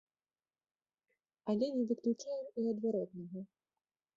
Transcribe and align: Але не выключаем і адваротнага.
Але 1.53 1.65
не 1.75 1.83
выключаем 1.91 2.45
і 2.63 2.67
адваротнага. 2.73 3.39